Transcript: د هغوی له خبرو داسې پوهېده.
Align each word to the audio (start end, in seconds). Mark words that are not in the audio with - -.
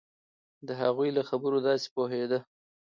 د 0.67 0.69
هغوی 0.81 1.09
له 1.17 1.21
خبرو 1.29 1.57
داسې 1.67 1.87
پوهېده. 1.95 2.39